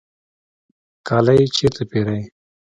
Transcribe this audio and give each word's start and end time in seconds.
کالی 1.07 1.39
چیرته 1.55 1.83
پیرئ؟ 1.89 2.21